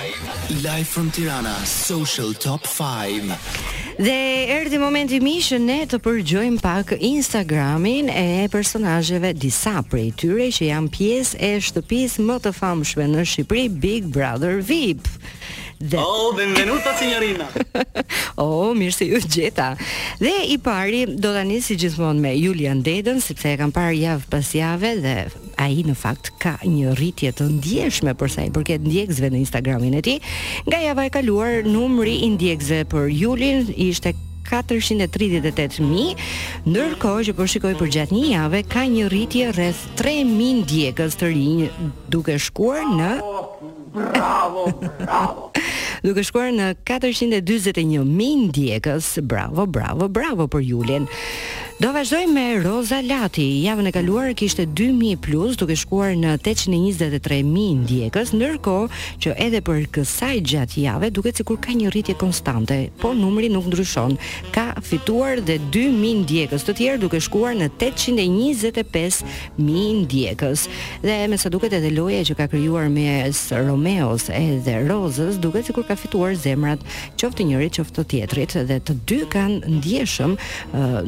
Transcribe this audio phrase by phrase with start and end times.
[0.00, 6.60] 5 Live from Tirana Social Top 5 Dhe erdi momenti mi që ne të përgjojmë
[6.64, 13.08] pak Instagramin e personajëve disa prej tyre që jam pjesë e shtëpis më të famshme
[13.12, 15.04] në Shqipëri Big Brother VIP
[15.96, 17.46] Oh, benvenuta signorina.
[18.44, 19.70] oh, mirë se ju gjeta.
[20.20, 24.28] Dhe i pari do ta nisi gjithmonë me Julian Dedën, sepse e kam parë javë
[24.28, 25.14] pas jave dhe
[25.60, 29.96] ai në fakt ka një rritje të ndjeshme për sa i përket ndjekësve në Instagramin
[29.98, 30.18] e tij.
[30.68, 34.14] Nga java e kaluar numri i ndjekësve për Julin ishte
[34.48, 36.16] 438.000,
[36.66, 41.28] ndërkohë që po shikoj për gjatë një jave ka një rritje rreth 3000 ndjekës të
[41.34, 41.68] rinj
[42.14, 43.12] duke shkuar në
[43.90, 44.68] Bravo,
[45.02, 45.48] bravo.
[46.06, 48.04] duke shkuar në 441.000
[48.46, 49.08] ndjekës.
[49.26, 51.08] Bravo, bravo, bravo për Julin.
[51.80, 53.44] Do vazhdojmë me Roza Lati.
[53.64, 59.86] Javën e kaluar kishte 2000 plus, duke shkuar në 823000 ndjekës, ndërkohë që edhe për
[59.94, 64.18] kësaj gjatë jave duket sikur ka një rritje konstante, po numri nuk ndryshon.
[64.52, 69.24] Ka fituar dhe 2000 ndjekës të tjerë duke shkuar në 825000
[70.04, 70.66] ndjekës.
[71.06, 73.06] Dhe me sa duket edhe loja që ka krijuar me
[73.70, 76.84] Romeos edhe Rozës duket sikur ka fituar zemrat,
[77.16, 80.36] qoftë njëri, qoftë të tjetrit, dhe të dy kanë ndjeshëm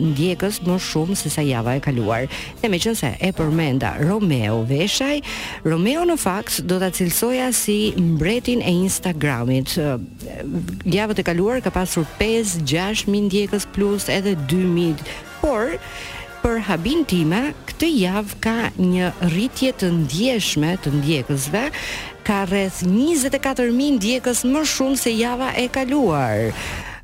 [0.00, 2.26] ndjekës më shumë se sa java e kaluar.
[2.60, 5.20] Dhe me qënëse e përmenda Romeo Veshaj,
[5.66, 9.76] Romeo në faks do të cilsoja si mbretin e Instagramit.
[10.86, 13.32] Javët e kaluar ka pasur 5 6000 mind
[13.72, 14.98] plus edhe 2.000
[15.40, 15.76] por
[16.42, 21.62] për habin time, këtë javë ka një rritje të ndjeshme të ndjekësve,
[22.26, 26.50] ka rreth 24.000 ndjekës më shumë se java e kaluar.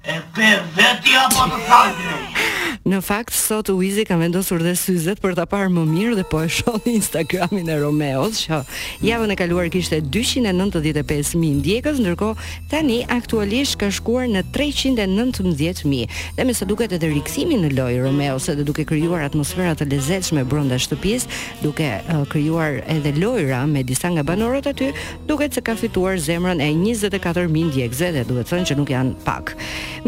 [0.09, 2.58] E pe vetja po të thajnë.
[2.89, 6.39] Në fakt, sot Uizi ka vendosur dhe syzet për ta parë më mirë dhe po
[6.41, 8.61] e shoh në Instagramin e Romeos, që
[9.05, 16.21] javën e kaluar kishte 295.000 ndjekës, ndërkohë tani aktualisht ka shkuar në 319.000.
[16.39, 20.47] Dhe me sa duket edhe rikthimi në lojë Romeos edhe duke krijuar atmosfera të lezetshme
[20.49, 21.29] brenda shtëpisë,
[21.67, 21.91] duke
[22.33, 24.95] krijuar edhe lojra me disa nga banorët aty,
[25.29, 29.53] duket se ka fituar zemrën e 24.000 ndjekësve dhe duhet thënë që nuk janë pak.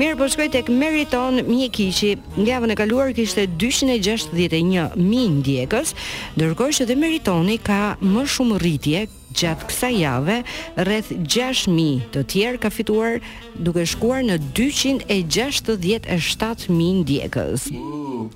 [0.00, 4.98] Mirë, po shkoj tek Meriton Mjekiçi, javën në e kaluar kishte 261.000
[5.34, 5.96] ndjekës,
[6.38, 10.38] ndërkohë që dhe Meritoni ka më shumë rritje, gjatë kësa jave,
[10.80, 13.12] rreth 6.000 të tjerë ka fituar
[13.60, 16.68] duke shkuar në 267.000
[17.02, 17.62] ndjekës.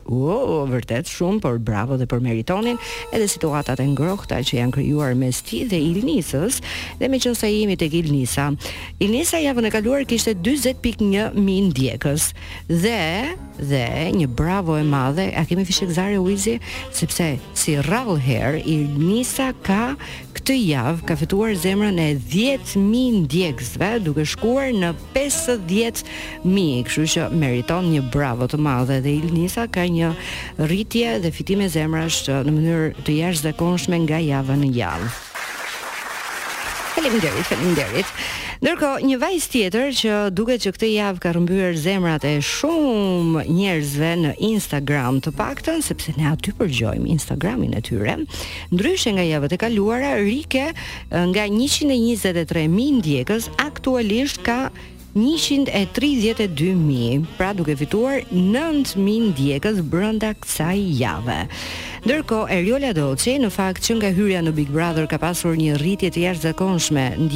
[0.04, 2.77] Uuuh, vërtet shumë, por bravo dhe për meritonin,
[3.15, 6.54] edhe situatat e ngrohta që janë kryuar me sti dhe ilnisës,
[7.00, 8.47] dhe me qënësa jemi të Ilnisa.
[9.04, 12.22] Ilnisa jave në kaluar kishte 20.000 ndjekës,
[12.69, 13.04] dhe,
[13.60, 13.84] dhe,
[14.19, 16.56] një bravo e madhe, a kemi fishek zare uizi,
[16.93, 19.94] sepse si rral her ilnisa ka
[20.34, 26.05] këtë jave, javë ka fituar zemrën e 10.000 ndjekësve duke shkuar në 50.000,
[26.87, 30.11] kështu që meriton një bravo të madhe dhe Ilnisa ka një
[30.69, 35.09] rritje dhe fitime zemrash në mënyrë të jashtë konshme nga javë në javë.
[36.95, 38.11] Faleminderit, faleminderit.
[38.65, 44.13] Ndërko, një vajz tjetër që duke që këtë javë ka rëmbyrë zemrat e shumë njerëzve
[44.23, 48.15] në Instagram të pakten, sepse ne aty përgjojmë Instagramin e tyre,
[48.73, 50.77] ndryshe nga javët e kaluara, rike eh,
[51.13, 54.57] nga 123.000 ndjekës, aktualisht ka
[55.17, 61.37] 132.000, pra duke fituar 9.000 djekës brënda kësaj jave.
[62.05, 66.11] Ndërko, Eriola Doce, në fakt që nga hyrja në Big Brother ka pasur një rritje
[66.13, 67.29] të jashtë zakonshme në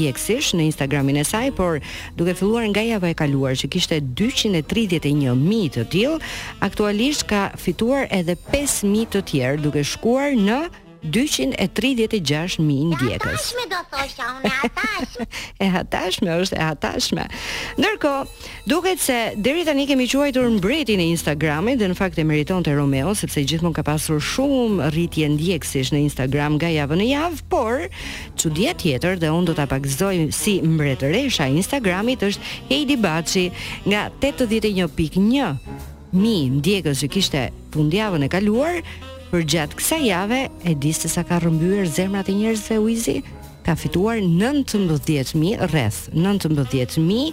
[0.58, 1.78] në Instagramin e saj, por
[2.18, 6.12] duke filluar nga jave e kaluar që kishte 231.000 të tjil,
[6.58, 10.66] aktualisht ka fituar edhe 5.000 të tjerë duke shkuar në
[11.04, 12.58] 236.000
[12.90, 13.40] ndjekës.
[13.40, 15.26] Hatashme do thosha unë, hatashme.
[15.62, 17.26] e hatashme është, e hatashme.
[17.78, 18.12] Ndërko,
[18.68, 22.74] duket se deri tani kemi quajtur mbretin e Instagramit dhe në fakt e meriton të
[22.80, 27.86] Romeo, sepse gjithmon ka pasur shumë rritje ndjekësish në Instagram ga javë në javë, por
[28.40, 33.46] që dje tjetër dhe unë do të apakzoj si mbretëresha Instagramit është Heidi Baci
[33.86, 35.86] nga 81.1
[36.16, 37.40] mi ndjekës që kishte
[37.74, 38.78] fundjavën e kaluar,
[39.30, 43.16] për gjatë kësa jave, e disë të sa ka rëmbyër zemrat e njerëzve uizi,
[43.66, 47.32] ka fituar 19.000 rreth 19.000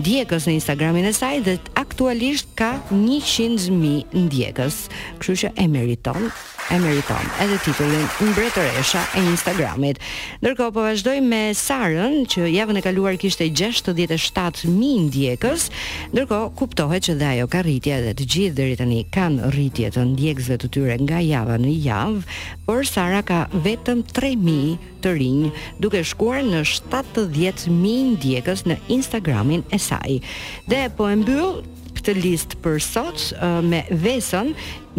[0.00, 3.96] ndjekës në Instagramin e saj dhe aktualisht ka 100.000
[4.26, 4.76] ndjekës.
[5.20, 6.22] Kështu që e meriton
[6.70, 9.96] e meriton edhe titullin mbretëresha e Instagramit.
[10.42, 14.68] Ndërkohë po vazhdoj me Sarën, që javën e kaluar kishte 67.000
[15.08, 15.68] ndjekës,
[16.12, 20.04] ndërkohë kuptohet që dhe ajo ka rritje dhe të gjithë dhe tani kanë rritje të
[20.10, 22.36] ndjekësve të tyre nga java në javë,
[22.68, 25.48] por Sara ka vetëm 3.000 të rinj
[25.80, 27.72] duke shkuar në 70.000
[28.18, 30.20] ndjekës në Instagramin e saj.
[30.68, 31.60] Dhe po e mbyll
[31.98, 33.24] këtë listë për sot
[33.66, 34.52] me vesën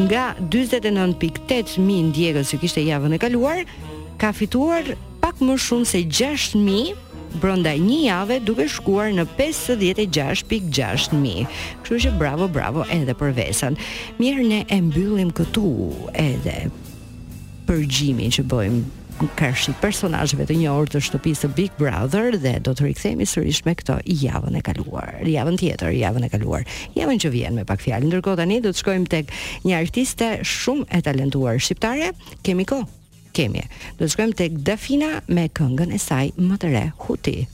[0.08, 3.62] nga 49.8 mijë ndjekës që kishte javën e kaluar,
[4.22, 4.94] ka fituar
[5.24, 6.98] pak më shumë se 6 mijë
[7.40, 11.44] brenda një jave duke shkuar në 56.6 mijë.
[11.84, 13.78] Kështu që bravo, bravo edhe për vesën.
[14.20, 15.68] Mirë ne e mbyllim këtu
[16.24, 16.58] edhe
[17.70, 19.09] përgjimin që bëjmë
[19.40, 23.98] kërshi personajëve të njohur të shtëpisë Big Brother dhe do të rikëthemi sërish me këto
[24.04, 26.64] i javën e kaluar, i javën tjetër, i javën e kaluar,
[26.96, 28.08] i javën që vjen me pak fjalë.
[28.08, 29.34] Ndërkohë tani do të shkojmë tek
[29.68, 32.14] një artiste shumë e talentuar shqiptare,
[32.46, 32.82] kemi ko?
[33.36, 33.66] Kemi.
[34.00, 37.50] Do të shkojmë tek Dafina me këngën e saj më të re, Huti.